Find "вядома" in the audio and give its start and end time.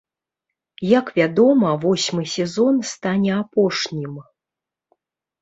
1.19-1.73